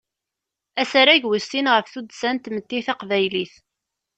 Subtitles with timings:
[0.81, 3.53] Asarag wis sin ɣef tuddsa n tmetti taqbaylit.